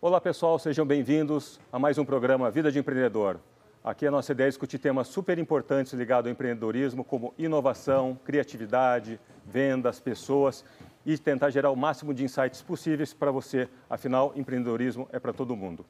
[0.00, 3.40] Olá pessoal, sejam bem-vindos a mais um programa Vida de Empreendedor.
[3.82, 9.18] Aqui a nossa ideia é discutir temas super importantes ligados ao empreendedorismo, como inovação, criatividade,
[9.44, 10.64] vendas, pessoas
[11.04, 13.68] e tentar gerar o máximo de insights possíveis para você.
[13.90, 15.84] Afinal, empreendedorismo é para todo mundo.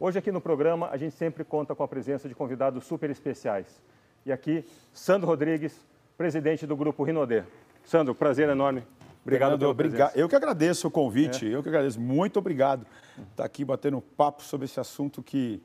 [0.00, 3.82] Hoje aqui no programa a gente sempre conta com a presença de convidados super especiais.
[4.24, 5.84] E aqui, Sandro Rodrigues,
[6.16, 7.42] presidente do Grupo Rinodê.
[7.84, 8.84] Sandro, prazer enorme.
[9.24, 10.16] Obrigado pela obrigado.
[10.16, 12.00] Eu que agradeço o convite, eu que agradeço.
[12.00, 12.86] Muito obrigado
[13.16, 15.62] por estar aqui batendo um papo sobre esse assunto que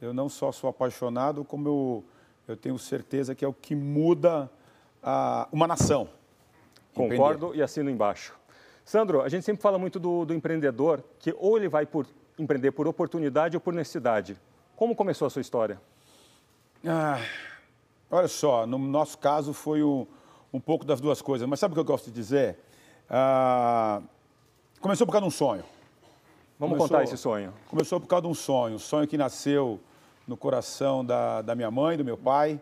[0.00, 2.04] eu não só sou apaixonado, como eu,
[2.48, 4.50] eu tenho certeza que é o que muda
[5.02, 6.08] a- uma nação.
[6.94, 8.34] Concordo e assino embaixo.
[8.84, 12.06] Sandro, a gente sempre fala muito do, do empreendedor que ou ele vai por
[12.38, 14.36] empreender por oportunidade ou por necessidade.
[14.76, 15.80] Como começou a sua história?
[16.86, 17.20] Ah,
[18.10, 20.06] olha só, no nosso caso foi um,
[20.52, 22.58] um pouco das duas coisas, mas sabe o que eu gosto de dizer?
[23.08, 24.00] Ah,
[24.80, 25.64] começou por causa de um sonho.
[26.58, 27.52] Vamos Começou- contar esse sonho.
[27.68, 29.78] Começou por causa de um sonho, um sonho que nasceu
[30.26, 32.60] no coração da, da minha mãe, do meu pai.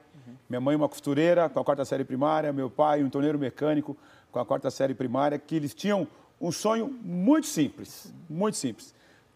[0.48, 3.96] Minha mãe uma costureira com a quarta série primária, meu pai um torneiro mecânico
[4.32, 6.06] com a quarta série primária, que eles tinham
[6.40, 8.94] um sonho muito simples, muito simples,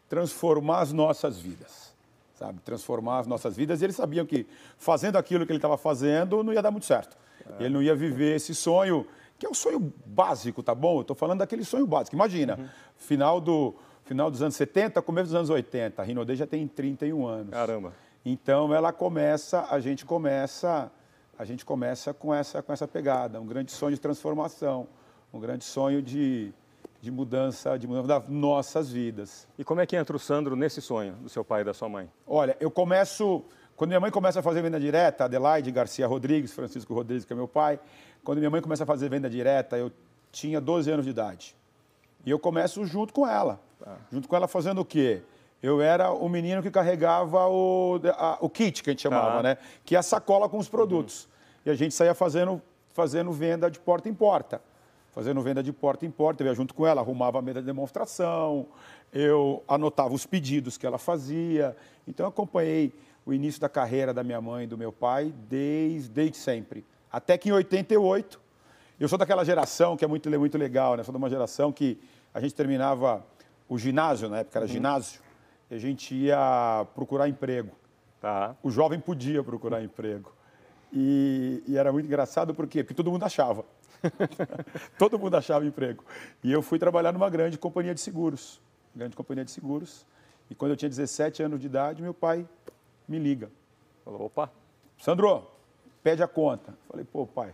[0.08, 1.94] transformar as nossas vidas,
[2.34, 2.58] sabe?
[2.64, 3.80] Transformar as nossas vidas.
[3.80, 4.46] E eles sabiam que
[4.78, 7.16] fazendo aquilo que ele estava fazendo não ia dar muito certo.
[7.60, 9.06] Ele não ia viver esse sonho,
[9.38, 10.96] que é um sonho básico, tá bom?
[10.96, 12.16] Eu estou falando daquele sonho básico.
[12.16, 16.02] Imagina, final, do, final dos anos 70, começo dos anos 80.
[16.02, 17.50] A Rinodê já tem 31 anos.
[17.50, 17.92] Caramba.
[18.24, 20.90] Então ela começa, a gente começa,
[21.38, 24.88] a gente começa com essa, com essa pegada, um grande sonho de transformação,
[25.32, 26.52] um grande sonho de,
[27.00, 29.46] de mudança, de mudança das nossas vidas.
[29.56, 31.88] E como é que entra o Sandro nesse sonho do seu pai e da sua
[31.88, 32.10] mãe?
[32.26, 33.44] Olha, eu começo.
[33.78, 37.36] Quando minha mãe começa a fazer venda direta, Adelaide Garcia Rodrigues, Francisco Rodrigues, que é
[37.36, 37.78] meu pai,
[38.24, 39.90] quando minha mãe começa a fazer venda direta, eu
[40.32, 41.54] tinha 12 anos de idade.
[42.26, 43.60] E eu começo junto com ela.
[44.12, 45.22] Junto com ela fazendo o quê?
[45.62, 49.42] Eu era o menino que carregava o, a- o kit, que a gente chamava, Tá.
[49.44, 49.58] né?
[49.84, 51.28] Que é a sacola com os produtos.
[51.64, 52.60] E a gente saía fazendo,
[52.92, 54.60] fazendo venda de porta em porta.
[55.12, 56.42] Fazendo venda de porta em porta.
[56.42, 58.66] Eu ia junto com ela, arrumava a mesa de demonstração,
[59.12, 61.76] eu anotava os pedidos que ela fazia.
[62.06, 62.92] Então, eu acompanhei
[63.28, 66.82] o início da carreira da minha mãe e do meu pai desde, desde sempre.
[67.12, 68.40] Até que em 88,
[68.98, 71.02] eu sou daquela geração que é muito, muito legal, né?
[71.02, 72.00] Sou de uma geração que
[72.32, 73.22] a gente terminava
[73.68, 75.20] o ginásio, na época era ginásio,
[75.70, 77.70] e a gente ia procurar emprego.
[78.18, 78.56] Tá.
[78.62, 80.32] O jovem podia procurar emprego.
[80.90, 82.82] E, e era muito engraçado por quê?
[82.82, 83.62] Porque todo mundo achava.
[84.96, 86.02] todo mundo achava emprego.
[86.42, 88.58] E eu fui trabalhar numa grande companhia de seguros.
[88.96, 90.06] Grande companhia de seguros.
[90.50, 92.48] E quando eu tinha 17 anos de idade, meu pai
[93.08, 93.50] me liga.
[94.04, 94.50] Falou, opa,
[94.98, 95.46] Sandro,
[96.02, 96.74] pede a conta.
[96.88, 97.52] Falei, pô, pai,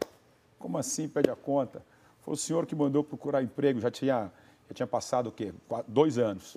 [0.59, 1.85] como assim pede a conta?
[2.21, 4.33] Foi o senhor que mandou procurar emprego, já tinha,
[4.69, 5.53] já tinha passado o quê?
[5.69, 6.57] Qua- Dois anos.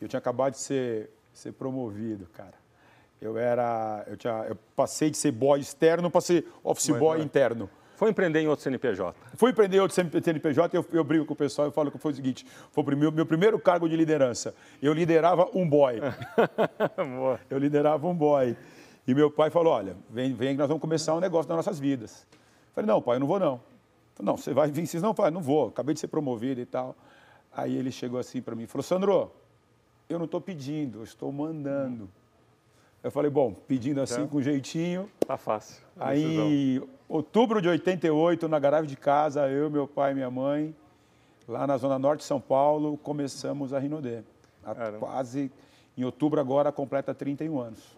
[0.00, 2.54] Eu tinha acabado de ser, ser promovido, cara.
[3.20, 4.04] Eu era.
[4.06, 7.22] Eu, tinha, eu passei de ser boy externo para ser office Mas, boy é.
[7.22, 7.70] interno.
[7.94, 9.14] Foi empreender em outro CNPJ.
[9.34, 12.14] Fui empreender outro CNPJ, eu, eu brigo com o pessoal e falo que foi o
[12.14, 14.54] seguinte: foi o meu, meu primeiro cargo de liderança.
[14.82, 16.00] Eu liderava um boy.
[17.48, 18.56] Eu liderava um boy.
[19.06, 21.78] E meu pai falou: Olha, vem, vem que nós vamos começar um negócio nas nossas
[21.78, 22.26] vidas.
[22.74, 23.60] Falei: Não, pai, eu não vou não.
[24.14, 24.86] Falei, não, você vai vir?
[24.86, 25.68] Vocês não, pai, não vou.
[25.68, 26.96] Acabei de ser promovido e tal.
[27.52, 29.30] Aí ele chegou assim para mim e falou: Sandro,
[30.08, 32.08] eu não estou pedindo, eu estou mandando.
[33.04, 34.28] Eu falei: Bom, pedindo assim Então.
[34.28, 35.08] com jeitinho.
[35.26, 35.82] Tá fácil.
[36.00, 40.74] Aí, outubro de 88, na garagem de casa, eu, meu pai e minha mãe,
[41.46, 44.20] lá na zona norte de São Paulo, começamos a Rinodê.
[44.98, 45.52] Quase,
[45.96, 47.94] em outubro agora, completa 31 anos.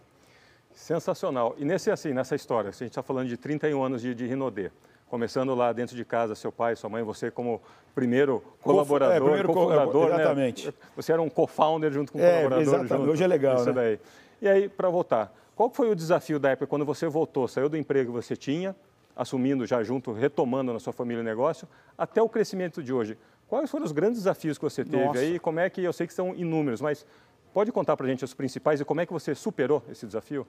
[0.75, 1.55] Sensacional.
[1.57, 4.27] E nesse assim, nessa história, se a gente está falando de 31 anos de, de
[4.27, 4.71] Rinodê,
[5.09, 7.63] começando lá dentro de casa, seu pai, sua mãe, você como
[7.95, 10.15] primeiro colaborador, é, primeiro co- cofundador, né?
[10.17, 10.75] exatamente.
[10.97, 12.63] Você era um co-founder junto com o É, colaborador.
[12.63, 12.89] exatamente.
[12.99, 13.11] junto.
[13.13, 13.73] Hoje é legal, Isso né?
[13.73, 13.99] daí.
[14.41, 17.77] E aí, para voltar, qual foi o desafio da época quando você voltou, saiu do
[17.77, 18.77] emprego que você tinha,
[19.15, 21.67] assumindo já junto, retomando na sua família o negócio,
[21.97, 23.17] até o crescimento de hoje?
[23.49, 25.21] Quais foram os grandes desafios que você teve Nossa.
[25.21, 25.39] aí?
[25.39, 27.07] Como é que, eu sei que são inúmeros, mas
[27.55, 30.47] pode contar para a gente os principais e como é que você superou esse desafio?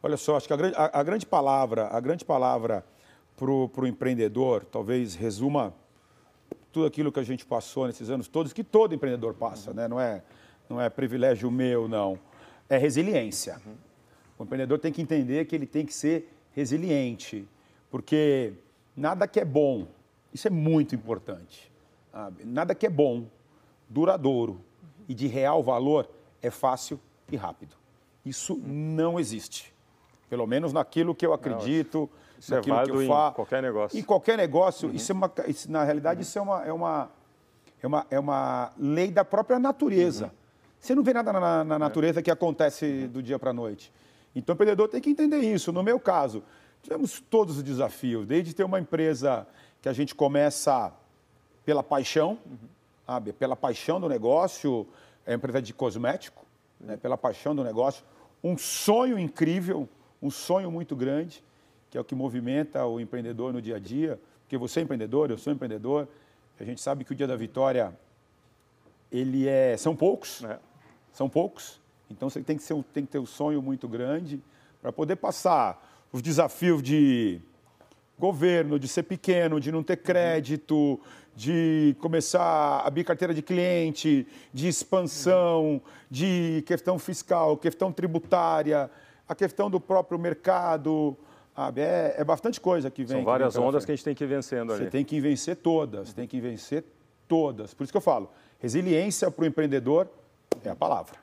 [0.00, 2.84] Olha só, acho que a grande, a, a grande palavra, a grande palavra
[3.36, 5.74] para o empreendedor, talvez resuma
[6.72, 9.88] tudo aquilo que a gente passou nesses anos todos, que todo empreendedor passa, né?
[9.88, 10.22] não, é,
[10.68, 12.18] não é privilégio meu, não.
[12.68, 13.60] É resiliência.
[14.38, 17.48] O empreendedor tem que entender que ele tem que ser resiliente,
[17.90, 18.52] porque
[18.96, 19.86] nada que é bom,
[20.32, 21.72] isso é muito importante,
[22.12, 22.44] sabe?
[22.44, 23.26] nada que é bom,
[23.88, 24.60] duradouro
[25.08, 26.08] e de real valor
[26.42, 27.00] é fácil
[27.30, 27.74] e rápido.
[28.24, 29.72] Isso não existe.
[30.28, 33.34] Pelo menos naquilo que eu acredito, Isso é naquilo que válido eu em faço.
[33.34, 33.98] qualquer negócio.
[33.98, 37.10] Em qualquer negócio, isso é uma, isso, na realidade, isso é uma, é uma,
[37.82, 40.30] é uma, é uma lei da própria natureza.
[40.78, 40.80] Uhum.
[40.80, 43.92] Você não vê nada na, na natureza que acontece do dia para a noite.
[44.34, 45.72] Então, o empreendedor tem que entender isso.
[45.72, 46.42] No meu caso,
[46.82, 49.46] tivemos todos os desafios, desde ter uma empresa
[49.82, 50.92] que a gente começa
[51.64, 52.56] pela paixão, uhum.
[53.06, 53.32] sabe?
[53.32, 54.86] pela paixão do negócio,
[55.26, 56.44] é empresa de cosmético,
[56.80, 56.96] né?
[56.96, 58.04] pela paixão do negócio,
[58.42, 59.88] um sonho incrível,
[60.22, 61.42] um sonho muito grande,
[61.90, 65.30] que é o que movimenta o empreendedor no dia a dia, porque você é empreendedor,
[65.30, 66.08] eu sou empreendedor,
[66.58, 67.96] a gente sabe que o dia da vitória
[69.10, 70.58] ele é são poucos, é.
[71.18, 74.40] São poucos, então você tem que, ser, tem que ter um sonho muito grande
[74.80, 77.40] para poder passar os desafios de
[78.16, 81.00] governo, de ser pequeno, de não ter crédito,
[81.34, 88.88] de começar a abrir carteira de cliente, de expansão, de questão fiscal, questão tributária,
[89.28, 91.16] a questão do próprio mercado.
[91.74, 93.16] É, é bastante coisa que vem.
[93.16, 94.84] São várias que ondas que a gente tem que ir vencendo ali.
[94.84, 96.84] Você tem que vencer todas, tem que vencer
[97.26, 97.74] todas.
[97.74, 98.30] Por isso que eu falo,
[98.60, 100.08] resiliência para o empreendedor
[100.64, 101.16] é a palavra.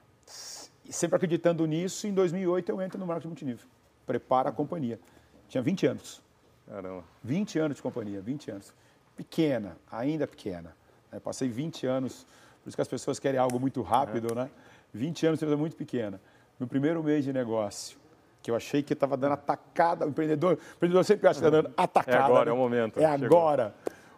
[0.85, 3.67] E sempre acreditando nisso, em 2008 eu entro no marketing multinível.
[4.05, 4.99] Prepara a companhia.
[5.47, 6.21] Tinha 20 anos.
[6.67, 7.03] Caramba.
[7.23, 8.73] 20 anos de companhia, 20 anos.
[9.15, 10.75] Pequena, ainda pequena.
[11.11, 11.19] Né?
[11.19, 12.25] Passei 20 anos,
[12.61, 14.35] por isso que as pessoas querem algo muito rápido, é.
[14.35, 14.49] né?
[14.93, 16.19] 20 anos, coisa muito pequena.
[16.59, 17.97] No primeiro mês de negócio,
[18.41, 21.61] que eu achei que estava dando atacada, o empreendedor, o empreendedor sempre acha que está
[21.61, 22.17] dando atacada.
[22.17, 22.51] É agora, né?
[22.51, 22.99] é o momento.
[22.99, 23.37] É Chegou.
[23.39, 23.75] agora.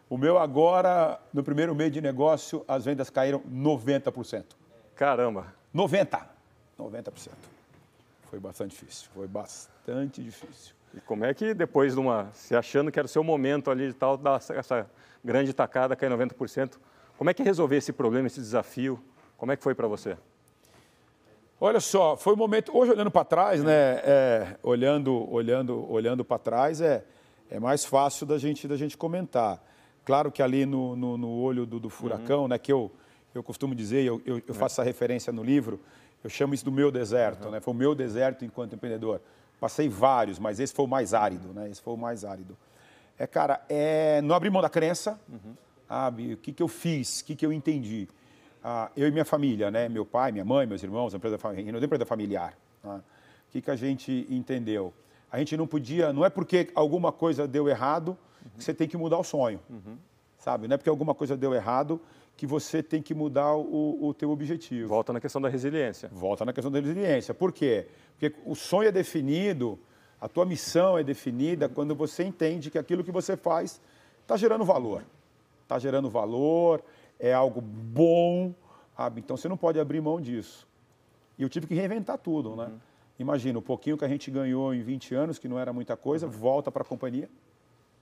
[0.10, 4.44] O meu agora, no primeiro mês de negócio, as vendas caíram 90%.
[4.98, 5.54] Caramba.
[5.74, 6.26] 90%.
[6.78, 7.30] 90%.
[8.30, 10.76] Foi bastante difícil, foi bastante difícil.
[10.94, 13.88] E como é que depois de uma, se achando que era o seu momento ali
[13.88, 14.90] de tal, dar essa
[15.24, 16.74] grande tacada, cair 90%,
[17.18, 19.00] como é que resolver esse problema, esse desafio?
[19.38, 20.18] Como é que foi para você?
[21.60, 22.76] Olha só, foi um momento.
[22.76, 24.02] Hoje olhando para trás, né?
[24.04, 27.04] É, olhando, olhando, olhando para trás é,
[27.50, 29.64] é mais fácil da gente da gente comentar.
[30.06, 32.48] Claro que ali no, no, no olho do, do furacão, uhum.
[32.50, 32.60] né?
[32.60, 32.92] Que eu
[33.34, 34.82] eu costumo dizer, eu, eu, eu faço é.
[34.82, 35.80] essa referência no livro.
[36.24, 37.52] Eu chamo isso do meu deserto, uhum.
[37.52, 37.60] né?
[37.60, 39.22] Foi o meu deserto enquanto empreendedor.
[39.60, 41.70] Passei vários, mas esse foi o mais árido, né?
[41.70, 42.58] Esse foi o mais árido.
[43.18, 45.56] É, cara, é não abrir mão da crença, uhum.
[45.88, 46.34] sabe?
[46.34, 48.08] O que, que eu fiz, o que, que eu entendi.
[48.64, 49.88] Ah, eu e minha família, né?
[49.88, 52.58] Meu pai, minha mãe, meus irmãos, a empresa, a empresa familiar.
[52.82, 52.96] Tá?
[52.96, 54.94] O que, que a gente entendeu?
[55.32, 58.52] A gente não podia, não é porque alguma coisa deu errado uhum.
[58.58, 59.98] que você tem que mudar o sonho, uhum.
[60.38, 60.68] sabe?
[60.68, 62.00] Não é porque alguma coisa deu errado
[62.38, 64.88] que você tem que mudar o, o teu objetivo.
[64.88, 66.08] Volta na questão da resiliência.
[66.14, 67.34] Volta na questão da resiliência.
[67.34, 67.88] Por quê?
[68.12, 69.78] Porque o sonho é definido,
[70.22, 73.82] a tua missão é definida quando você entende que aquilo que você faz
[74.22, 75.04] está gerando valor.
[75.64, 76.84] Está gerando valor,
[77.20, 78.54] é algo bom,
[78.96, 79.20] sabe?
[79.20, 80.68] então você não pode abrir mão disso.
[81.40, 82.66] E eu tive que reinventar tudo, né?
[82.66, 82.80] Uhum.
[83.20, 86.28] Imagina, o pouquinho que a gente ganhou em 20 anos, que não era muita coisa,
[86.28, 86.32] uhum.
[86.32, 87.28] volta para a companhia,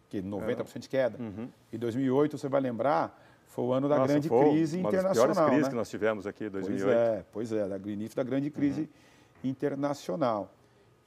[0.10, 1.18] que 90% de queda.
[1.22, 1.48] Uhum.
[1.72, 3.18] Em 2008, você vai lembrar,
[3.56, 5.28] foi o ano da Nossa, grande crise uma internacional.
[5.28, 5.70] Uma das piores crises né?
[5.70, 6.84] que nós tivemos aqui em 2008.
[6.84, 9.50] Pois é, pois é, da início da grande crise uhum.
[9.50, 10.52] internacional.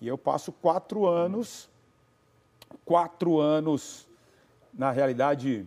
[0.01, 1.69] E eu passo quatro anos,
[2.87, 4.09] quatro anos,
[4.73, 5.67] na realidade,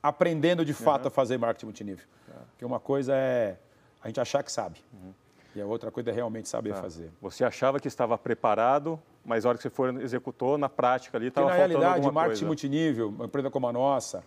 [0.00, 1.08] aprendendo de fato uhum.
[1.08, 2.06] a fazer marketing multinível.
[2.28, 2.34] Uhum.
[2.50, 3.56] Porque uma coisa é
[4.00, 4.80] a gente achar que sabe.
[4.92, 5.12] Uhum.
[5.56, 6.80] E a outra coisa é realmente saber tá.
[6.80, 7.10] fazer.
[7.20, 11.26] Você achava que estava preparado, mas a hora que você for executou, na prática ali
[11.26, 12.46] estava faltando Na realidade, marketing coisa.
[12.46, 14.22] multinível, uma empresa como a nossa,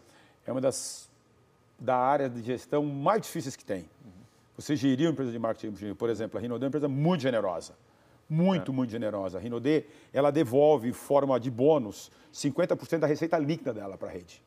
[0.46, 1.10] é uma das
[1.80, 3.90] da área de gestão mais difíceis que tem.
[4.56, 7.74] Você gerir uma empresa de marketing, por exemplo, a Rinode é uma empresa muito generosa.
[8.30, 8.76] Muito, é.
[8.76, 9.40] muito generosa.
[9.40, 14.12] A Rinode, ela devolve em forma de bônus 50% da receita líquida dela para a
[14.12, 14.42] rede.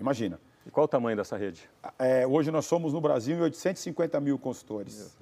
[0.00, 0.40] Imagina.
[0.66, 1.68] E qual o tamanho dessa rede?
[1.98, 5.16] É, hoje nós somos no Brasil 850 mil consultores.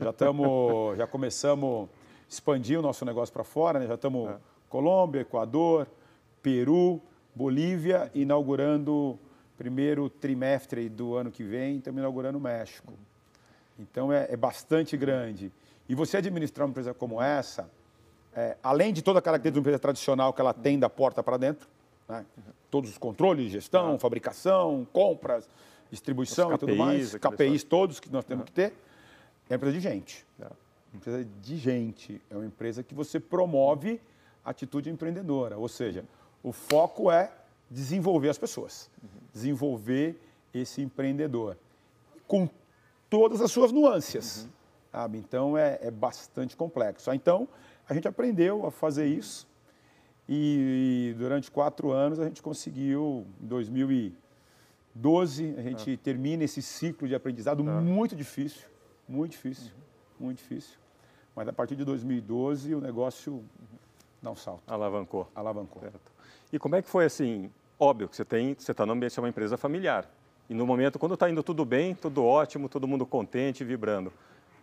[0.00, 1.92] Já estamos, já começamos a
[2.28, 3.86] expandir o nosso negócio para fora, né?
[3.86, 4.36] já estamos é.
[4.68, 5.86] Colômbia, Equador,
[6.42, 7.00] Peru,
[7.34, 9.18] Bolívia, inaugurando
[9.62, 12.92] primeiro trimestre do ano que vem, estamos inaugurando o México.
[13.78, 15.52] Então é, é, bastante grande.
[15.88, 17.70] E você administrar uma empresa como essa,
[18.34, 21.22] é, além de toda a característica de uma empresa tradicional que ela tem da porta
[21.22, 21.68] para dentro,
[22.08, 22.26] né?
[22.72, 25.48] todos os controles de gestão, fabricação, compras,
[25.92, 28.72] distribuição KPIs, e tudo mais, KPIs todos que nós temos que ter,
[29.48, 30.26] é uma empresa de gente.
[30.40, 30.44] É.
[30.44, 32.20] Uma empresa de gente.
[32.28, 34.00] É uma empresa que você promove
[34.44, 35.56] atitude empreendedora.
[35.56, 36.04] Ou seja,
[36.42, 37.30] o foco é
[37.72, 38.90] desenvolver as pessoas,
[39.32, 40.20] desenvolver
[40.52, 41.56] esse empreendedor,
[42.28, 42.48] com
[43.08, 44.44] todas as suas nuances.
[44.44, 44.50] Uhum.
[44.92, 45.18] Sabe?
[45.18, 47.10] Então é, é, bastante complexo.
[47.12, 47.48] Então
[47.88, 49.48] a gente aprendeu a fazer isso
[50.28, 55.98] e, durante quatro anos a gente conseguiu, em 2012, a gente ah.
[56.02, 57.80] termina esse ciclo de aprendizado ah.
[57.80, 58.68] muito difícil,
[59.08, 59.72] muito difícil,
[60.20, 60.26] uhum.
[60.26, 60.78] muito difícil.
[61.34, 63.42] Mas a partir de 2012 o negócio
[64.20, 64.62] dá um salto.
[64.66, 65.26] Alavancou.
[65.34, 65.80] Alavancou.
[65.80, 66.12] Certo.
[66.52, 67.50] E como é que foi assim?
[67.78, 70.08] Óbvio que você tem, você está no ambiente, é uma empresa familiar.
[70.48, 74.12] E no momento, quando está indo tudo bem, tudo ótimo, todo mundo contente, vibrando.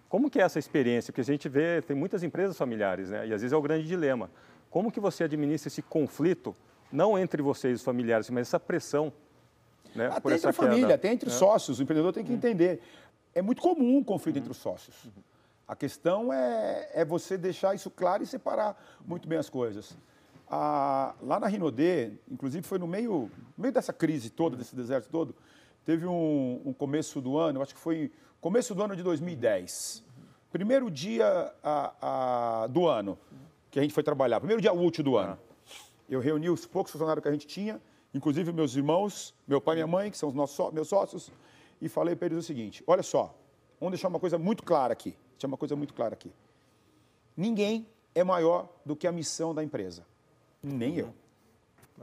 [0.07, 1.11] Como que é essa experiência?
[1.11, 3.27] Porque a gente vê, tem muitas empresas familiares, né?
[3.27, 4.29] E às vezes é o grande dilema.
[4.69, 6.55] Como que você administra esse conflito,
[6.91, 9.13] não entre vocês, os familiares, mas essa pressão
[9.95, 11.35] né, até entre a família, queda, até entre né?
[11.35, 11.79] sócios.
[11.79, 12.81] O empreendedor tem que entender.
[13.33, 14.41] É muito comum um conflito uhum.
[14.41, 15.05] entre os sócios.
[15.05, 15.11] Uhum.
[15.67, 18.75] A questão é, é você deixar isso claro e separar
[19.05, 19.95] muito bem as coisas.
[20.49, 25.07] Ah, lá na Rinodê, inclusive foi no meio, no meio dessa crise toda, desse deserto
[25.07, 25.35] todo,
[25.85, 30.03] teve um, um começo do ano, acho que foi começo do ano de 2010.
[30.51, 33.15] Primeiro dia a, a, do ano
[33.69, 35.37] que a gente foi trabalhar, primeiro dia útil do ano.
[36.09, 37.79] Eu reuni os poucos funcionários que a gente tinha,
[38.11, 41.31] inclusive meus irmãos, meu pai e minha mãe, que são os nossos, meus sócios,
[41.79, 43.35] e falei para eles o seguinte: olha só,
[43.79, 45.15] vamos deixar uma coisa muito clara aqui.
[45.33, 46.31] Deixar uma coisa muito clara aqui.
[47.37, 50.03] Ninguém é maior do que a missão da empresa.
[50.61, 51.13] Nem eu.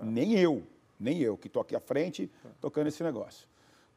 [0.03, 0.63] Nem eu.
[0.99, 3.47] Nem eu, que estou aqui à frente tocando esse negócio.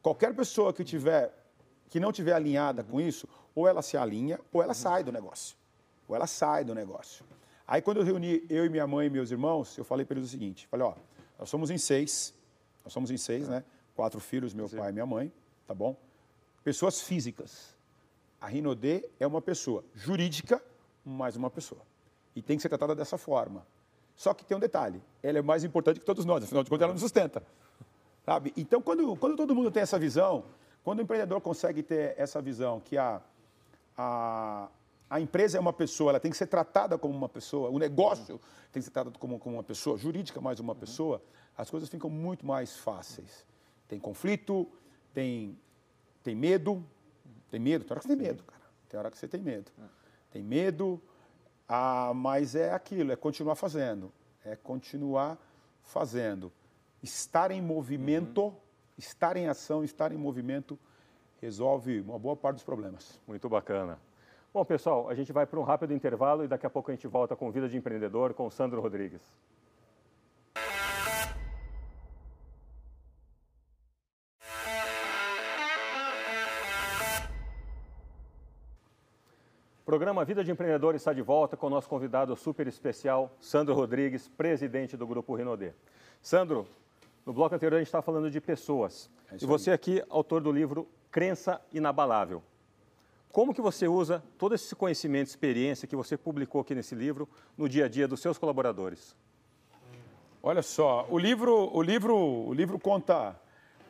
[0.02, 1.34] Qualquer pessoa que tiver
[1.88, 5.56] que não tiver alinhada com isso, ou ela se alinha, ou ela sai do negócio.
[6.06, 7.24] Ou ela sai do negócio.
[7.66, 10.28] Aí quando eu reuni eu e minha mãe e meus irmãos, eu falei para eles
[10.28, 10.94] o seguinte, falei, ó,
[11.38, 12.32] nós somos em seis,
[12.84, 13.64] nós somos em seis, né?
[13.94, 14.76] Quatro filhos, meu Sim.
[14.76, 15.32] pai e minha mãe,
[15.66, 15.96] tá bom?
[16.62, 17.76] Pessoas físicas.
[18.40, 20.62] A Rinodê é uma pessoa jurídica,
[21.04, 21.82] mais uma pessoa.
[22.34, 23.66] E tem que ser tratada dessa forma.
[24.20, 26.84] Só que tem um detalhe, ela é mais importante que todos nós, afinal de contas
[26.84, 27.42] ela nos sustenta.
[28.22, 28.52] Sabe?
[28.54, 30.44] Então, quando, quando todo mundo tem essa visão,
[30.84, 33.22] quando o empreendedor consegue ter essa visão que a,
[33.96, 34.68] a,
[35.08, 38.38] a empresa é uma pessoa, ela tem que ser tratada como uma pessoa, o negócio
[38.70, 41.22] tem que ser tratado como, como uma pessoa, jurídica mais uma pessoa,
[41.56, 43.46] as coisas ficam muito mais fáceis.
[43.88, 44.68] Tem conflito,
[45.14, 45.58] tem,
[46.22, 46.84] tem medo,
[47.50, 48.60] tem medo, tem hora que você tem medo, cara.
[48.86, 49.72] Tem hora que você tem medo.
[50.30, 51.00] Tem medo,
[51.72, 54.10] ah, mas é aquilo, é continuar fazendo.
[54.44, 55.38] É continuar
[55.84, 56.50] fazendo.
[57.00, 58.54] Estar em movimento, uhum.
[58.98, 60.76] estar em ação, estar em movimento
[61.40, 63.20] resolve uma boa parte dos problemas.
[63.24, 64.00] Muito bacana.
[64.52, 67.06] Bom, pessoal, a gente vai para um rápido intervalo e daqui a pouco a gente
[67.06, 69.22] volta com Vida de Empreendedor com o Sandro Rodrigues.
[79.90, 84.28] Programa Vida de Empreendedor está de volta com o nosso convidado super especial, Sandro Rodrigues,
[84.28, 85.72] presidente do Grupo Rinodê.
[86.22, 86.64] Sandro,
[87.26, 89.10] no bloco anterior a gente estava falando de pessoas.
[89.32, 92.40] É e você aqui, autor do livro Crença Inabalável.
[93.32, 97.28] Como que você usa todo esse conhecimento, experiência que você publicou aqui nesse livro
[97.58, 99.16] no dia a dia dos seus colaboradores?
[100.40, 103.34] Olha só, o livro, o livro, o livro conta,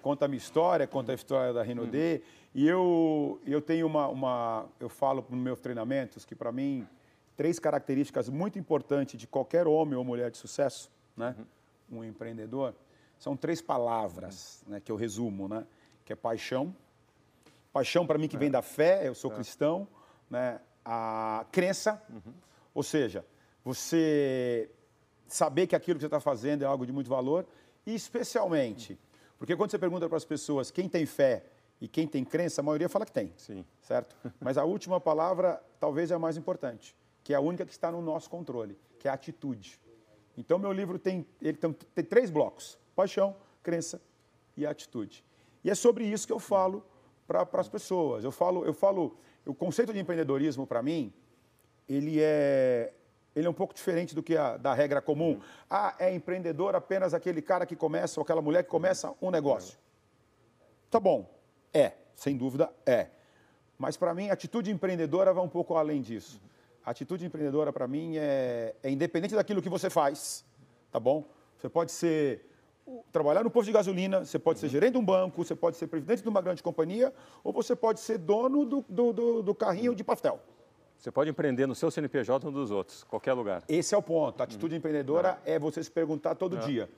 [0.01, 2.23] conta a minha história, conta a história da Rinodê.
[2.25, 2.40] Hum.
[2.55, 6.87] E eu, eu tenho uma, uma eu falo nos meus treinamentos que para mim
[7.37, 11.35] três características muito importantes de qualquer homem ou mulher de sucesso, né,
[11.91, 12.01] uhum.
[12.01, 12.75] um empreendedor,
[13.19, 15.65] são três palavras, né, que eu resumo, né,
[16.05, 16.75] que é paixão,
[17.73, 18.39] paixão para mim que é.
[18.39, 19.37] vem da fé, eu sou é.
[19.37, 19.89] cristão,
[20.29, 22.35] né, a crença, uhum.
[22.75, 23.25] ou seja,
[23.65, 24.71] você
[25.27, 27.47] saber que aquilo que você está fazendo é algo de muito valor
[27.87, 28.99] e especialmente,
[29.39, 31.45] porque quando você pergunta para as pessoas quem tem fé
[31.81, 33.33] e quem tem crença, a maioria fala que tem.
[33.37, 33.65] Sim.
[33.81, 34.15] Certo?
[34.39, 36.95] Mas a última palavra talvez é a mais importante,
[37.25, 39.81] que é a única que está no nosso controle, que é a atitude.
[40.37, 44.01] Então, meu livro tem, ele tem, tem três blocos: paixão, crença
[44.57, 45.25] e atitude.
[45.65, 46.85] E é sobre isso que eu falo
[47.27, 48.25] para as pessoas.
[48.25, 51.13] Eu falo, eu falo, o conceito de empreendedorismo para mim,
[51.89, 52.93] ele é,
[53.35, 55.41] ele é um pouco diferente do que a da regra comum.
[55.69, 59.79] Ah, é empreendedor apenas aquele cara que começa ou aquela mulher que começa um negócio.
[60.91, 61.29] Tá bom,
[61.73, 63.09] é, sem dúvida é.
[63.79, 66.41] Mas para mim, a atitude empreendedora vai um pouco além disso.
[66.85, 70.45] A atitude empreendedora para mim é, é independente daquilo que você faz,
[70.91, 71.25] tá bom?
[71.59, 72.47] Você pode ser
[73.13, 75.87] trabalhar no posto de gasolina, você pode ser gerente de um banco, você pode ser
[75.87, 77.13] presidente de uma grande companhia,
[77.45, 80.41] ou você pode ser dono do, do, do, do carrinho de pastel.
[80.99, 83.63] Você pode empreender no seu CNPJ ou dos outros, qualquer lugar.
[83.69, 84.41] Esse é o ponto.
[84.41, 84.79] A atitude uhum.
[84.79, 85.55] empreendedora é.
[85.55, 86.61] é você se perguntar todo é.
[86.61, 86.91] dia: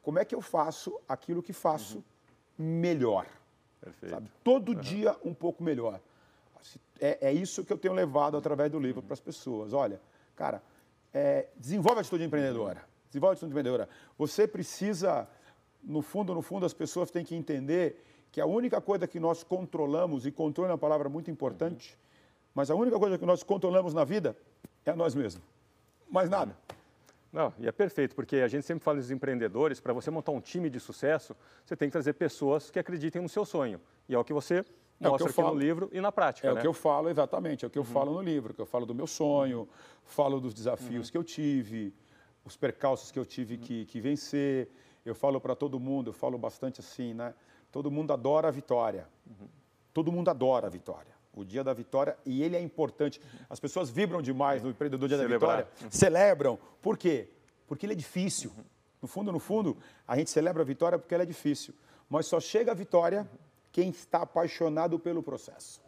[0.00, 2.64] como é que eu faço aquilo que faço uhum.
[2.64, 3.26] melhor?
[3.82, 4.14] Perfeito.
[4.14, 4.30] Sabe?
[4.44, 4.80] Todo uhum.
[4.80, 6.00] dia um pouco melhor.
[7.00, 9.06] É, é, isso que eu tenho levado através do livro uhum.
[9.06, 9.72] para as pessoas.
[9.72, 10.00] Olha,
[10.36, 10.62] cara,
[11.12, 12.84] é, desenvolve a atitude empreendedora.
[13.08, 13.88] Desenvolve a atitude empreendedora.
[14.16, 15.28] Você precisa,
[15.82, 19.42] no fundo, no fundo, as pessoas têm que entender que a única coisa que nós
[19.42, 21.98] controlamos, e controle é uma palavra muito importante, uhum.
[22.54, 24.36] mas a única coisa que nós controlamos na vida
[24.86, 25.42] é a nós mesmos.
[26.08, 26.56] Mais nada.
[27.32, 30.40] Não, e é perfeito, porque a gente sempre fala dos empreendedores, para você montar um
[30.40, 31.34] time de sucesso,
[31.64, 33.80] você tem que trazer pessoas que acreditem no seu sonho.
[34.06, 34.64] E é o que você
[35.00, 35.54] é mostra que aqui falo.
[35.54, 36.48] no livro e na prática.
[36.48, 36.58] É né?
[36.58, 37.88] o que eu falo, exatamente, é o que eu uhum.
[37.88, 39.66] falo no livro, que eu falo do meu sonho,
[40.04, 41.12] falo dos desafios uhum.
[41.12, 41.94] que eu tive,
[42.44, 43.60] os percalços que eu tive uhum.
[43.60, 44.68] que, que vencer.
[45.04, 47.34] Eu falo para todo mundo, eu falo bastante assim, né?
[47.72, 49.08] Todo mundo adora a vitória.
[49.26, 49.48] Uhum.
[49.94, 51.11] Todo mundo adora a vitória.
[51.34, 53.20] O dia da vitória, e ele é importante.
[53.48, 55.56] As pessoas vibram demais no empreendedor dia Celebrar.
[55.56, 55.90] da vitória.
[55.90, 56.58] Celebram.
[56.82, 57.28] Por quê?
[57.66, 58.52] Porque ele é difícil.
[59.00, 61.74] No fundo, no fundo, a gente celebra a vitória porque ela é difícil.
[62.08, 63.26] Mas só chega a vitória
[63.72, 65.80] quem está apaixonado pelo processo.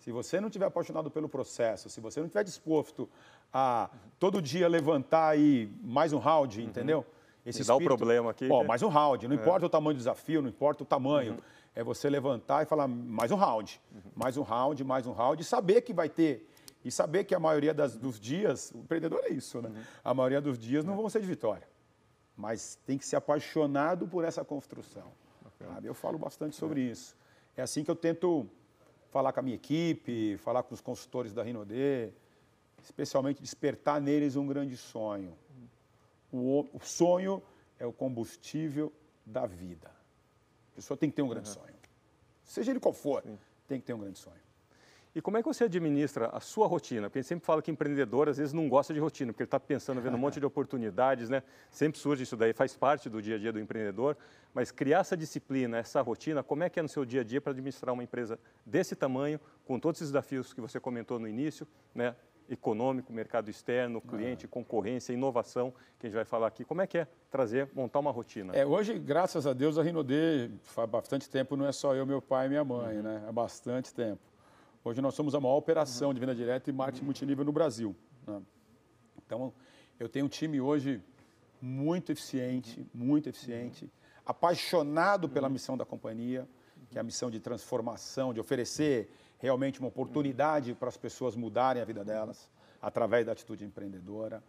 [0.00, 3.08] Se você não estiver apaixonado pelo processo, se você não estiver disposto
[3.52, 3.88] a
[4.18, 6.66] todo dia levantar aí mais um round, uhum.
[6.66, 7.06] entendeu?
[7.44, 8.48] Esse Me dá o problema aqui.
[8.50, 9.28] Ó, mais um round.
[9.28, 9.38] Não é.
[9.38, 11.32] importa o tamanho do desafio, não importa o tamanho.
[11.34, 11.38] Uhum.
[11.74, 13.80] É você levantar e falar mais um round,
[14.14, 16.48] mais um round, mais um round, e saber que vai ter.
[16.84, 19.68] E saber que a maioria das, dos dias, o empreendedor é isso, né?
[19.68, 19.82] Uhum.
[20.04, 21.66] A maioria dos dias não vão ser de vitória.
[22.36, 25.12] Mas tem que ser apaixonado por essa construção.
[25.46, 25.88] Okay.
[25.88, 26.90] Eu falo bastante sobre é.
[26.90, 27.16] isso.
[27.56, 28.48] É assim que eu tento
[29.10, 32.10] falar com a minha equipe, falar com os consultores da Rinodê,
[32.82, 35.36] especialmente despertar neles um grande sonho.
[36.32, 37.42] O, o sonho
[37.78, 38.92] é o combustível
[39.24, 39.90] da vida.
[40.72, 41.54] A pessoa tem que ter um grande uhum.
[41.54, 41.74] sonho.
[42.44, 43.38] Seja ele qual for, Sim.
[43.68, 44.40] tem que ter um grande sonho.
[45.14, 47.10] E como é que você administra a sua rotina?
[47.10, 49.46] Porque a gente sempre fala que empreendedor às vezes não gosta de rotina, porque ele
[49.46, 51.42] está pensando, vendo um monte de oportunidades, né?
[51.70, 54.16] Sempre surge isso daí, faz parte do dia a dia do empreendedor.
[54.54, 57.42] Mas criar essa disciplina, essa rotina, como é que é no seu dia a dia
[57.42, 61.68] para administrar uma empresa desse tamanho, com todos esses desafios que você comentou no início,
[61.94, 62.16] né?
[62.52, 66.64] Econômico, mercado externo, cliente, concorrência, inovação, que a gente vai falar aqui.
[66.64, 68.54] Como é que é trazer, montar uma rotina?
[68.54, 72.20] É, hoje, graças a Deus, a Rinodê, faz bastante tempo, não é só eu, meu
[72.20, 73.02] pai e minha mãe, uhum.
[73.02, 73.24] né?
[73.26, 74.20] Há bastante tempo.
[74.84, 76.14] Hoje nós somos a maior operação uhum.
[76.14, 77.96] de venda direta e marketing multinível no Brasil.
[78.26, 78.42] Né?
[79.24, 79.52] Então,
[79.98, 81.00] eu tenho um time hoje
[81.60, 83.90] muito eficiente, muito eficiente,
[84.26, 85.52] apaixonado pela uhum.
[85.52, 86.46] missão da companhia,
[86.90, 89.10] que é a missão de transformação, de oferecer
[89.42, 92.48] realmente uma oportunidade para as pessoas mudarem a vida delas
[92.80, 94.42] através da atitude empreendedora.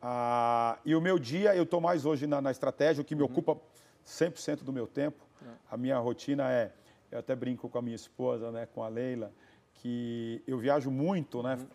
[0.00, 3.22] Ah, e o meu dia, eu estou mais hoje na, na, estratégia, o que me
[3.22, 3.28] uhum.
[3.28, 3.56] ocupa
[4.04, 5.24] 100% do meu tempo.
[5.46, 5.48] É.
[5.70, 6.72] A minha rotina é,
[7.10, 9.32] eu até brinco com a minha esposa, né, com a Leila,
[9.74, 11.66] que eu viajo muito né, uhum.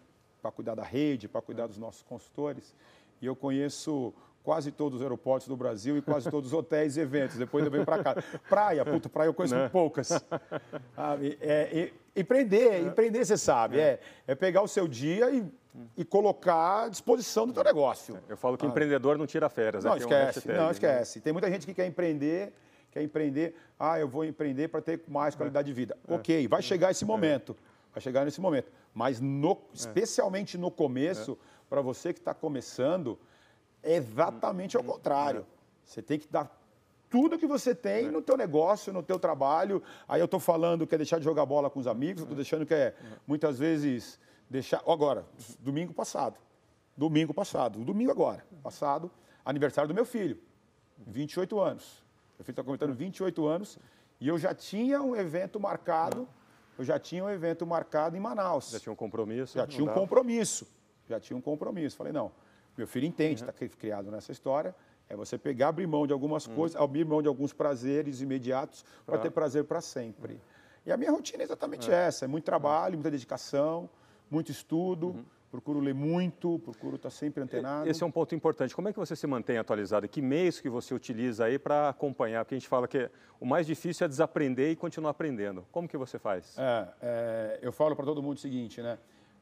[0.41, 1.67] para cuidar da rede, para cuidar é.
[1.69, 2.75] dos nossos consultores.
[3.21, 4.13] E eu conheço
[4.47, 7.37] quase todos os aeroportos do Brasil e quase todos os hotéis e eventos.
[7.37, 8.15] Depois eu venho para cá.
[8.47, 9.63] Praia, puto, praia eu conheço Não.
[9.63, 9.69] Né?
[9.69, 10.09] poucas.
[11.41, 12.81] É, é, empreender, é.
[12.81, 13.81] empreender você sabe, é.
[13.81, 15.45] é, é pegar o seu dia e,
[15.95, 18.19] e colocar à disposição do teu negócio.
[18.27, 18.69] Eu falo que ah.
[18.69, 19.83] empreendedor não tira férias.
[19.83, 20.71] Não, esquece, um não, né?
[20.71, 21.21] esquece.
[21.21, 22.53] Tem muita gente que quer empreender,
[22.91, 25.97] quer empreender, ah, eu vou empreender para ter mais qualidade de vida.
[26.07, 26.13] É.
[26.13, 27.55] Ok, vai chegar esse momento,
[27.93, 28.71] vai chegar nesse momento.
[28.93, 31.37] Mas no, especialmente no começo,
[31.69, 33.19] para você que está começando,
[33.83, 35.45] é exatamente ao contrário.
[35.83, 36.56] Você tem que dar
[37.09, 39.81] tudo que você tem no teu negócio, no teu trabalho.
[40.07, 42.65] Aí eu estou falando que é deixar de jogar bola com os amigos, estou deixando
[42.65, 44.81] que é muitas vezes deixar.
[44.87, 45.25] Agora,
[45.59, 46.37] domingo passado.
[46.95, 47.83] Domingo passado.
[47.83, 48.43] Domingo agora.
[48.63, 49.11] Passado,
[49.45, 50.37] aniversário do meu filho.
[51.05, 52.03] 28 anos.
[52.37, 53.77] Meu filho está comentando 28 anos.
[54.19, 56.27] E eu já tinha um evento marcado.
[56.77, 58.71] Eu já tinha um evento marcado em Manaus.
[58.71, 59.57] Já tinha um compromisso?
[59.57, 60.67] Já tinha um compromisso.
[61.07, 61.95] Já tinha um compromisso.
[61.95, 62.31] Falei, não,
[62.77, 63.69] meu filho entende, está uhum.
[63.69, 64.75] criado nessa história.
[65.09, 66.55] É você pegar, abrir mão de algumas uhum.
[66.55, 70.33] coisas, abrir mão de alguns prazeres imediatos para ter prazer para sempre.
[70.33, 70.39] Uhum.
[70.85, 72.07] E a minha rotina é exatamente é.
[72.07, 73.89] essa: é muito trabalho, muita dedicação,
[74.29, 75.07] muito estudo.
[75.07, 75.25] Uhum.
[75.49, 77.89] Procuro ler muito, procuro estar tá sempre antenado.
[77.89, 78.75] Esse é um ponto importante.
[78.75, 80.05] Como é que você se mantém atualizado?
[80.07, 82.43] Que meios que você utiliza aí para acompanhar?
[82.43, 85.65] Porque a gente fala que o mais difícil é desaprender e continuar aprendendo.
[85.71, 86.53] Como que você faz?
[86.57, 88.99] É, é, eu falo para todo mundo o seguinte, né?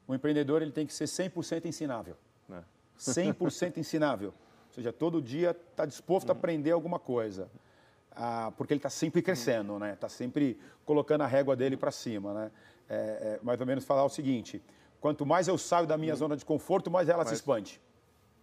[0.08, 2.15] O empreendedor ele tem que ser 100% ensinável.
[2.51, 2.62] É.
[2.99, 4.32] 100% ensinável.
[4.75, 6.38] Ou seja, todo dia está disposto a uhum.
[6.38, 7.49] aprender alguma coisa.
[8.11, 9.93] Ah, porque ele está sempre crescendo, né?
[9.93, 12.51] Está sempre colocando a régua dele para cima, né?
[12.89, 14.61] É, é, mais ou menos falar o seguinte:
[14.99, 16.19] quanto mais eu saio da minha uhum.
[16.19, 17.29] zona de conforto, mais ela Mas...
[17.29, 17.81] se expande.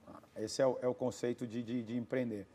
[0.09, 2.47] Ah, esse é o, é o conceito de, de, de, empreender.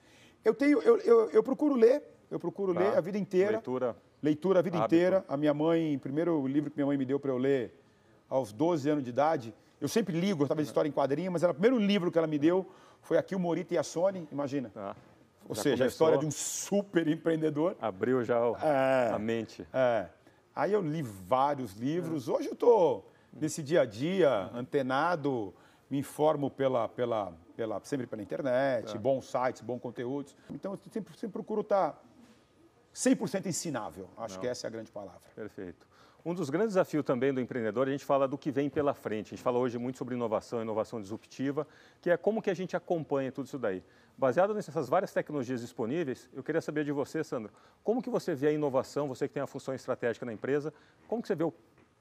[0.43, 2.79] Eu tenho, eu, eu, eu procuro ler, eu procuro tá.
[2.79, 3.51] ler a vida inteira.
[3.51, 3.95] Leitura.
[4.23, 4.95] Leitura a vida Hábito.
[4.95, 5.23] inteira.
[5.27, 7.79] A minha mãe, o primeiro livro que minha mãe me deu para eu ler
[8.27, 11.51] aos 12 anos de idade, eu sempre ligo, gostava de história em quadrinho, mas era
[11.51, 12.67] o primeiro livro que ela me deu
[13.01, 14.71] foi aqui o Morita e a Sony, imagina.
[14.75, 14.95] Ah,
[15.47, 17.75] Ou seja, a história de um super empreendedor.
[17.79, 19.65] Abriu já o, é, a mente.
[19.73, 20.07] É.
[20.55, 22.27] Aí eu li vários livros.
[22.27, 25.53] Hoje eu estou nesse dia a dia, antenado,
[25.89, 28.99] me informo pela, pela, pela, sempre pela internet, é.
[28.99, 30.35] bons sites, bons conteúdos.
[30.49, 32.01] Então eu sempre, sempre procuro estar
[32.97, 34.09] 100% ensinável.
[34.17, 34.41] Acho Não.
[34.41, 35.21] que essa é a grande palavra.
[35.35, 35.85] Perfeito.
[36.25, 39.27] Um dos grandes desafios também do empreendedor, a gente fala do que vem pela frente.
[39.27, 41.67] A gente fala hoje muito sobre inovação, inovação disruptiva,
[42.01, 43.83] que é como que a gente acompanha tudo isso daí.
[44.17, 48.47] Baseado nessas várias tecnologias disponíveis, eu queria saber de você, Sandro, como que você vê
[48.47, 50.73] a inovação, você que tem a função estratégica na empresa,
[51.07, 51.53] como que você vê o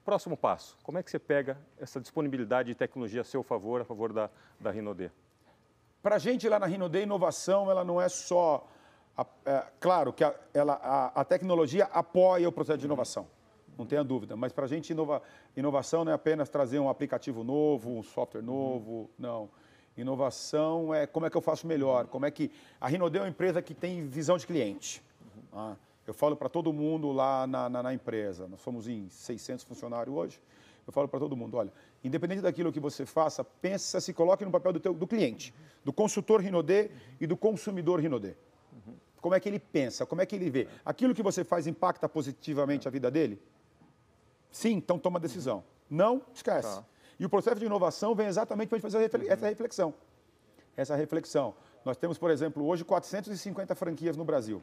[0.03, 0.77] próximo passo?
[0.81, 4.31] Como é que você pega essa disponibilidade de tecnologia a seu favor, a favor da,
[4.59, 5.11] da Rinodê?
[6.01, 8.67] Para a gente lá na Rinodê, inovação ela não é só
[9.17, 13.27] A, é, claro que a, ela, a, a, tecnologia apoia o processo de inovação,
[13.77, 14.35] não tenha dúvida.
[14.35, 15.21] Mas para a gente, inova,
[15.55, 19.49] inovação não é apenas trazer um aplicativo novo, um software novo, não.
[19.97, 22.51] Inovação é como é que eu faço melhor, como é que...
[22.79, 25.01] A Rinode é uma empresa que tem visão de cliente.
[25.51, 25.75] Ah,
[26.05, 30.15] eu falo para todo mundo lá na, na, na, empresa, nós somos em 600 funcionários
[30.15, 30.39] hoje,
[30.85, 34.51] eu falo para todo mundo, olha, independente daquilo que você faça, pensa, se coloque no
[34.51, 35.53] papel do, teu, do cliente,
[35.83, 38.37] do consultor Rinode e do consumidor Rinode.
[39.21, 40.67] Como é que ele pensa, como é que ele vê?
[40.85, 43.41] Aquilo que você faz impacta positivamente a vida dele?
[44.51, 45.63] Sim, então toma decisão.
[45.89, 46.77] Não, esquece.
[46.77, 46.85] Tá.
[47.19, 49.93] E o processo de inovação vem exatamente para a gente fazer essa reflexão.
[50.75, 51.55] Essa reflexão.
[51.83, 54.61] Nós temos, por exemplo, hoje 450 franquias no Brasil,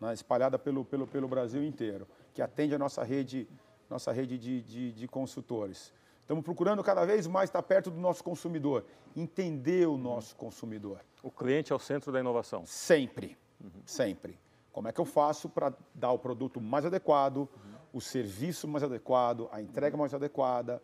[0.00, 3.48] né, espalhada pelo, pelo, pelo Brasil inteiro, que atende a nossa rede,
[3.90, 5.92] nossa rede de, de, de consultores.
[6.20, 8.84] Estamos procurando cada vez mais estar perto do nosso consumidor,
[9.16, 11.00] entender o nosso consumidor.
[11.22, 12.64] O cliente é o centro da inovação.
[12.64, 13.82] Sempre, uhum.
[13.84, 14.38] sempre.
[14.72, 17.48] Como é que eu faço para dar o produto mais adequado, uhum.
[17.92, 20.82] o serviço mais adequado, a entrega mais adequada,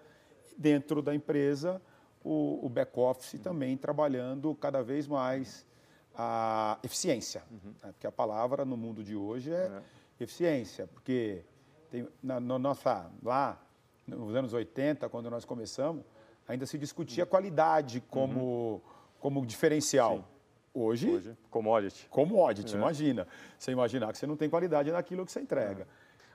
[0.56, 1.80] dentro da empresa,
[2.22, 5.66] o, o back-office também trabalhando cada vez mais
[6.14, 7.42] a eficiência.
[7.50, 7.74] Uhum.
[7.82, 7.92] Né?
[7.92, 9.82] Porque a palavra no mundo de hoje é, é.
[10.22, 11.44] eficiência, porque
[11.90, 13.58] tem, na, na, nossa, lá
[14.06, 16.04] nos anos 80, quando nós começamos,
[16.46, 18.80] ainda se discutia qualidade como, uhum.
[19.20, 20.16] como diferencial.
[20.16, 20.24] Sim.
[20.72, 22.06] Hoje, Hoje, commodity.
[22.08, 22.78] Commodity, é.
[22.78, 23.26] imagina.
[23.58, 25.82] Você imaginar que você não tem qualidade naquilo que você entrega.
[25.82, 25.86] É.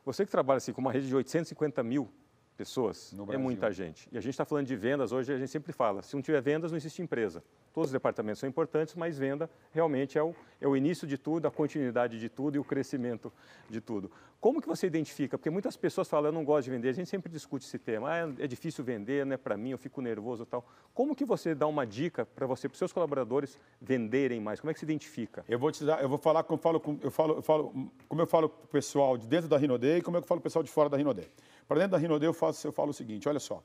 [0.06, 2.10] Você que trabalha assim, com uma rede de 850 mil
[2.58, 4.08] pessoas, é muita gente.
[4.12, 6.41] E a gente está falando de vendas, hoje a gente sempre fala, se não tiver
[6.41, 7.43] vendas, não existe empresa.
[7.74, 11.48] Todos os departamentos são importantes, mas venda realmente é o, é o início de tudo,
[11.48, 13.34] a continuidade de tudo e o crescimento
[13.69, 14.12] de tudo.
[14.43, 15.38] Como que você identifica?
[15.38, 18.10] Porque muitas pessoas falam, eu não gosto de vender, a gente sempre discute esse tema,
[18.12, 20.67] ah, é difícil vender, não é para mim, eu fico nervoso e tal.
[20.93, 24.60] Como que você dá uma dica para você, para os seus colaboradores venderem mais?
[24.60, 25.45] Como é que se identifica?
[25.47, 28.21] Eu vou te dar, eu vou falar como eu falo, eu falo, eu falo como
[28.21, 30.49] eu falo para o pessoal de dentro da Rinode e como eu falo para o
[30.49, 31.32] pessoal de fora da Rinode.
[31.65, 33.63] Para dentro da Rinode eu, faço, eu falo o seguinte, olha só,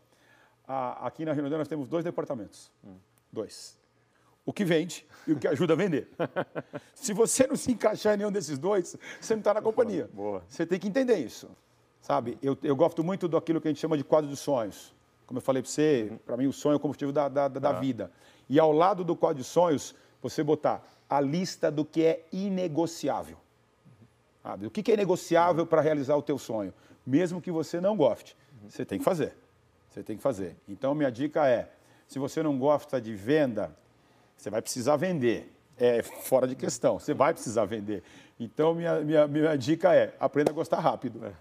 [0.65, 2.95] a, aqui na Rinode nós temos dois departamentos, hum.
[3.33, 3.77] dois
[4.49, 6.09] o que vende e o que ajuda a vender.
[6.95, 10.09] se você não se encaixar em nenhum desses dois, você não está na companhia.
[10.11, 10.43] Boa.
[10.49, 11.51] Você tem que entender isso.
[12.01, 14.95] Sabe, eu, eu gosto muito daquilo que a gente chama de quadro de sonhos.
[15.27, 16.17] Como eu falei para você, uhum.
[16.25, 17.73] para mim o sonho é o combustível da, da, da, ah.
[17.75, 18.11] vida.
[18.49, 23.37] E ao lado do quadro de sonhos, você botar a lista do que é inegociável.
[24.43, 24.67] Sabe?
[24.67, 26.73] O que é negociável para realizar o teu sonho?
[27.07, 28.71] Mesmo que você não goste, uhum.
[28.71, 29.37] você tem que fazer.
[29.91, 30.57] Você tem que fazer.
[30.67, 31.71] Então, minha dica é,
[32.07, 33.77] se você não gosta de venda,
[34.39, 35.53] você vai precisar vender.
[35.77, 38.03] É fora de questão, você vai precisar vender.
[38.41, 41.25] Então, minha, minha, minha dica é, aprenda a gostar rápido.
[41.25, 41.33] É.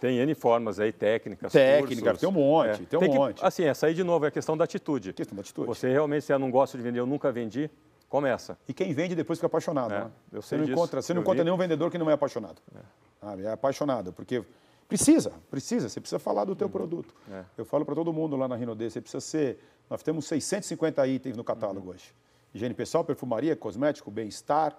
[0.00, 2.20] Tem N formas aí, técnicas, Técnica, cursos.
[2.20, 2.86] tem um monte, é.
[2.86, 3.40] tem um tem monte.
[3.40, 5.12] Que, assim, essa aí de novo é a questão da atitude.
[5.12, 5.66] questão da atitude.
[5.66, 7.70] Você realmente, se eu não gosto de vender, eu nunca vendi,
[8.08, 8.58] começa.
[8.68, 10.10] E quem vende depois fica apaixonado, é, né?
[10.32, 12.60] Eu sei você não disso, encontra, você não encontra nenhum vendedor que não é apaixonado.
[12.74, 13.42] É.
[13.42, 14.42] é apaixonado, porque
[14.88, 16.72] precisa, precisa, você precisa falar do teu uhum.
[16.72, 17.14] produto.
[17.30, 17.44] É.
[17.56, 21.36] Eu falo para todo mundo lá na Rinode, você precisa ser, nós temos 650 itens
[21.36, 21.94] no catálogo uhum.
[21.94, 22.12] hoje
[22.54, 24.76] higiene pessoal, perfumaria, cosmético, bem-estar,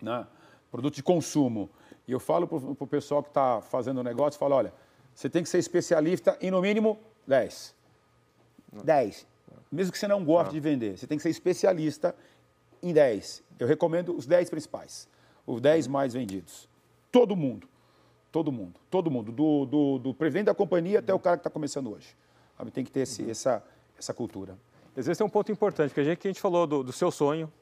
[0.00, 0.26] né?
[0.70, 1.68] produto de consumo.
[2.08, 4.72] E eu falo para o pessoal que está fazendo o negócio, falo, olha,
[5.14, 7.74] você tem que ser especialista em no mínimo 10.
[8.84, 9.26] 10.
[9.70, 12.14] Mesmo que você não goste de vender, você tem que ser especialista
[12.82, 13.42] em 10.
[13.58, 15.08] Eu recomendo os 10 principais,
[15.46, 16.68] os 10 mais vendidos.
[17.10, 17.68] Todo mundo,
[18.30, 21.50] todo mundo, todo mundo, do, do, do presidente da companhia até o cara que está
[21.50, 22.16] começando hoje.
[22.72, 23.62] Tem que ter esse, essa,
[23.98, 24.56] essa cultura.
[25.04, 27.10] Vezes tem um ponto importante, porque a gente, que a gente falou do, do seu
[27.10, 27.52] sonho,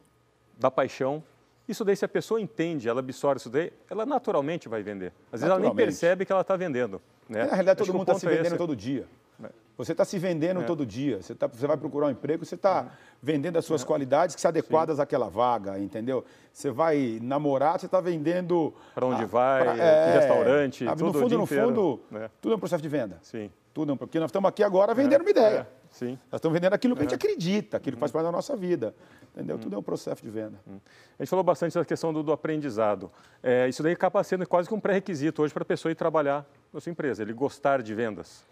[0.57, 1.23] da paixão,
[1.67, 5.13] isso daí, se a pessoa entende, ela absorve isso daí, ela naturalmente vai vender.
[5.33, 7.01] Às vezes ela nem percebe que ela está vendendo.
[7.29, 7.45] Né?
[7.45, 9.07] Na realidade, todo mundo está se é vendendo é todo dia.
[9.43, 9.49] É.
[9.79, 10.65] Você está se vendendo é.
[10.65, 11.23] todo dia.
[11.23, 12.93] Você, tá, você vai procurar um emprego, você está
[13.23, 13.87] vendendo as suas é.
[13.87, 15.03] qualidades que são adequadas Sim.
[15.03, 16.23] àquela vaga, entendeu?
[16.53, 18.75] Você vai namorar, você está vendendo.
[18.95, 21.05] Para onde a, vai, pra, é, restaurante, tudo.
[21.05, 22.31] No fundo, no fundo, né?
[22.43, 23.19] tudo é um processo de venda.
[23.23, 23.51] Sim.
[23.73, 25.67] Tudo, porque nós estamos aqui agora vendendo uma ideia.
[25.95, 26.19] Sim.
[26.31, 28.93] Nós estamos vendendo aquilo que a gente acredita, aquilo que faz parte da nossa vida.
[29.33, 29.57] Entendeu?
[29.59, 30.59] Tudo é um processo de venda.
[30.67, 33.13] A gente falou bastante da questão do, do aprendizado.
[33.41, 36.45] É, isso daí acaba sendo quase que um pré-requisito hoje para a pessoa ir trabalhar
[36.73, 38.45] na sua empresa, ele gostar de vendas.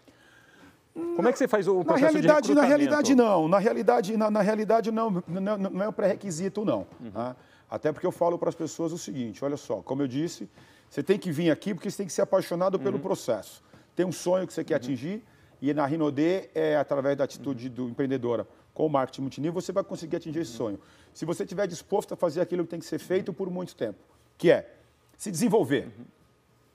[0.93, 3.47] Como é que você faz o processo na realidade, de Na realidade, não.
[3.49, 6.87] Na realidade, na, na realidade não, não, não é um pré-requisito, não.
[7.01, 7.11] Uhum.
[7.11, 7.35] Tá?
[7.69, 10.49] Até porque eu falo para as pessoas o seguinte, olha só, como eu disse,
[10.89, 13.01] você tem que vir aqui porque você tem que ser apaixonado pelo uhum.
[13.01, 13.61] processo.
[13.93, 14.77] Tem um sonho que você quer uhum.
[14.77, 15.23] atingir,
[15.63, 19.81] e na Rinode, é através da atitude do empreendedora com o marketing multinível, você vai
[19.81, 20.77] conseguir atingir esse sonho.
[21.13, 23.99] Se você estiver disposto a fazer aquilo que tem que ser feito por muito tempo,
[24.37, 24.69] que é
[25.15, 25.89] se desenvolver,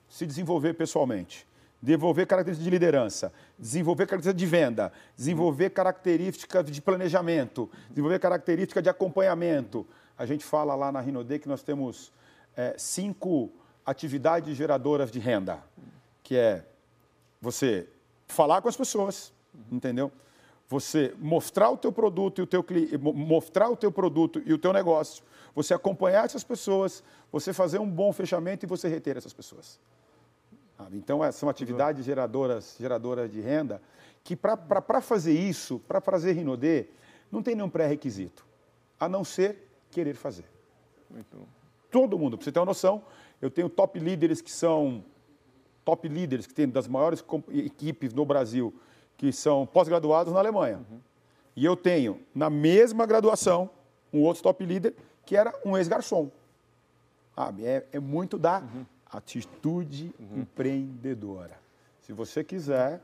[0.09, 1.47] se desenvolver pessoalmente,
[1.83, 8.89] desenvolver características de liderança, desenvolver características de venda, desenvolver características de planejamento, desenvolver características de
[8.89, 9.87] acompanhamento.
[10.17, 12.11] A gente fala lá na Rinode que nós temos
[12.57, 13.53] é, cinco
[13.85, 15.63] atividades geradoras de renda,
[16.23, 16.65] que é
[17.39, 17.87] você
[18.29, 19.33] falar com as pessoas,
[19.71, 20.13] entendeu?
[20.69, 22.65] Você mostrar o teu produto e o teu
[23.15, 27.91] mostrar o teu produto e o teu negócio, você acompanhar essas pessoas, você fazer um
[27.91, 29.81] bom fechamento e você reter essas pessoas.
[30.93, 33.83] Então, é, são atividades geradoras, geradoras de renda
[34.23, 36.87] que, para fazer isso, para fazer Rinodê,
[37.33, 38.47] não tem nenhum pré-requisito,
[39.01, 40.45] a não ser querer fazer.
[41.11, 41.49] Muito.
[41.91, 43.03] Todo mundo, para você ter uma noção,
[43.41, 45.05] eu tenho top líderes que são
[45.89, 48.75] top líderes, que tem das maiores equipes no Brasil,
[49.17, 50.85] que são pós-graduados na Alemanha.
[50.91, 51.01] Uhum.
[51.57, 53.71] E eu tenho, na mesma graduação,
[54.13, 56.31] um outro top líder que era um ex-garçom.
[57.35, 58.85] Ah, é, é, muito da uhum.
[59.11, 60.43] atitude uhum.
[60.43, 61.59] empreendedora.
[62.03, 63.01] Se você quiser,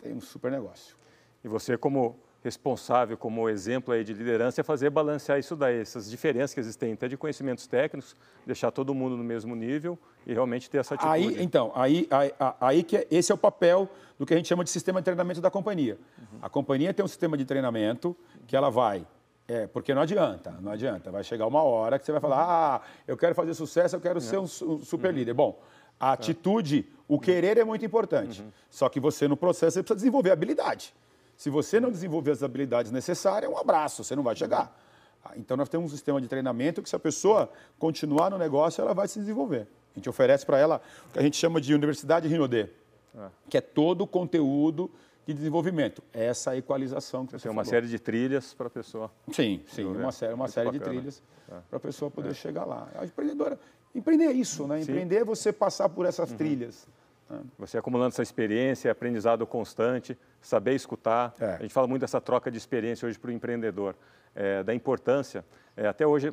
[0.00, 0.96] tem um super negócio.
[1.42, 6.08] E você, como responsável, como exemplo aí de liderança, é fazer balancear isso daí, essas
[6.08, 8.14] diferenças que existem até de conhecimentos técnicos,
[8.46, 11.12] deixar todo mundo no mesmo nível e realmente ter essa atitude.
[11.12, 14.48] Aí, então, aí, aí, aí que é, esse é o papel do que a gente
[14.48, 15.98] chama de sistema de treinamento da companhia.
[16.18, 16.38] Uhum.
[16.42, 19.06] A companhia tem um sistema de treinamento que ela vai
[19.46, 21.10] é, porque não adianta, não adianta.
[21.10, 22.50] Vai chegar uma hora que você vai falar, uhum.
[22.50, 25.16] ah, eu quero fazer sucesso, eu quero ser um, super uhum.
[25.16, 25.34] líder.
[25.34, 25.60] Bom,
[26.00, 28.40] a atitude, o querer é muito importante.
[28.40, 28.50] Uhum.
[28.70, 30.94] Só que você, no processo, você precisa desenvolver habilidade.
[31.36, 34.74] Se você não desenvolver as habilidades necessárias, é um abraço, você não vai chegar.
[35.22, 38.80] Ah, então, nós temos um sistema de treinamento que, se a pessoa continuar no negócio,
[38.80, 39.68] ela vai se desenvolver.
[39.94, 42.68] A gente oferece para ela o que a gente chama de Universidade Rinodê,
[43.16, 43.30] ah.
[43.48, 44.90] que é todo o conteúdo
[45.26, 46.02] de desenvolvimento.
[46.12, 49.10] Essa é a equalização que você Tem uma série de trilhas para a pessoa.
[49.32, 51.56] Sim, sim, uma série, uma série de trilhas é.
[51.68, 52.34] para a pessoa poder é.
[52.34, 52.88] chegar lá.
[52.96, 53.58] A empreendedora,
[53.94, 54.80] empreender é isso, né?
[54.80, 55.22] Empreender sim.
[55.22, 56.36] é você passar por essas uhum.
[56.36, 56.88] trilhas.
[57.30, 57.40] Né?
[57.58, 61.34] Você acumulando essa experiência, aprendizado constante, saber escutar.
[61.40, 61.54] É.
[61.54, 63.94] A gente fala muito dessa troca de experiência hoje para o empreendedor,
[64.34, 65.44] é, da importância.
[65.76, 66.32] É, até hoje,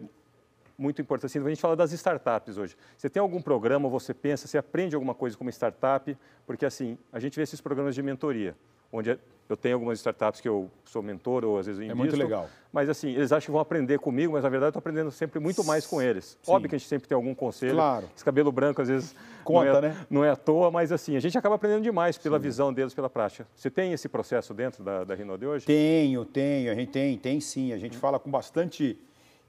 [0.82, 1.28] muito importante.
[1.28, 2.76] Assim, a gente fala das startups hoje.
[2.98, 6.18] Você tem algum programa, você pensa, você aprende alguma coisa como startup?
[6.46, 8.56] Porque assim, a gente vê esses programas de mentoria
[8.92, 9.18] onde
[9.48, 12.02] eu tenho algumas startups que eu sou mentor ou às vezes eu invisto.
[12.02, 12.50] É muito legal.
[12.72, 15.40] Mas assim, eles acham que vão aprender comigo, mas na verdade eu estou aprendendo sempre
[15.40, 16.38] muito mais com eles.
[16.42, 16.52] Sim.
[16.52, 17.74] Óbvio que a gente sempre tem algum conselho.
[17.74, 18.10] Claro.
[18.16, 20.06] Esse cabelo branco às vezes Conta, não, é, né?
[20.10, 22.44] não é à toa, mas assim, a gente acaba aprendendo demais pela sim.
[22.44, 23.48] visão deles, pela prática.
[23.56, 25.66] Você tem esse processo dentro da, da Rinode hoje?
[25.66, 26.72] Tenho, tenho.
[26.72, 27.74] A gente tem, tem sim.
[27.74, 28.98] A gente fala com bastante...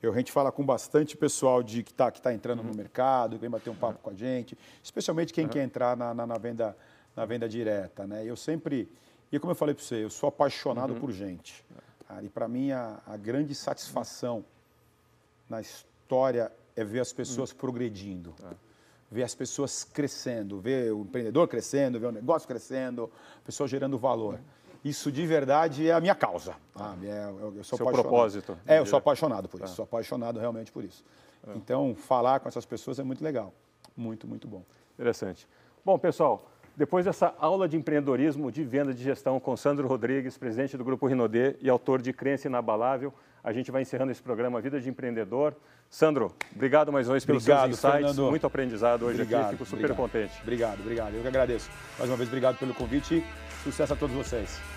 [0.03, 2.67] Eu, a gente fala com bastante pessoal de, que está que tá entrando uhum.
[2.67, 5.51] no mercado, que vem bater um papo com a gente, especialmente quem uhum.
[5.51, 6.77] quer entrar na, na, na, venda,
[7.15, 8.07] na venda direta.
[8.07, 8.25] Né?
[8.25, 8.89] Eu sempre
[9.33, 11.01] e como eu falei para você, eu sou apaixonado uhum.
[11.01, 11.65] por gente.
[12.23, 14.45] e para mim a, a, grande satisfação
[15.49, 17.57] na história é ver as pessoas uhum.
[17.57, 18.35] progredindo.
[18.45, 18.55] É.
[19.11, 23.99] Ver as pessoas crescendo, ver o empreendedor crescendo, ver o negócio crescendo, a pessoa gerando
[23.99, 24.39] valor.
[24.85, 26.55] Isso de verdade é a minha causa.
[26.75, 28.03] Ah, é, eu, eu sou Seu apaixonado.
[28.03, 28.59] propósito.
[28.67, 29.73] É, eu sou apaixonado por isso.
[29.73, 29.77] É.
[29.77, 31.05] Sou apaixonado realmente por isso.
[31.47, 31.53] É.
[31.57, 33.53] Então, falar com essas pessoas é muito legal.
[33.97, 34.63] Muito, muito bom.
[34.95, 35.47] Interessante.
[35.85, 40.77] Bom, pessoal, depois dessa aula de empreendedorismo, de venda de gestão com Sandro Rodrigues, presidente
[40.77, 43.13] do Grupo Rinodê e autor de Crença Inabalável,
[43.45, 45.55] a gente vai encerrando esse programa Vida de Empreendedor.
[45.91, 48.31] Sandro, obrigado mais uma vez pelos obrigado, seus insights, Fernando.
[48.31, 49.97] muito aprendizado hoje obrigado, aqui, fico super obrigado.
[49.97, 50.41] contente.
[50.41, 51.15] Obrigado, obrigado.
[51.15, 51.71] Eu que agradeço.
[51.99, 54.72] Mais uma vez, obrigado pelo convite e sucesso a todos vocês.